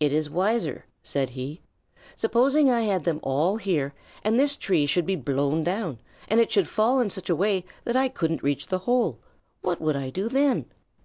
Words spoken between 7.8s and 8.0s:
that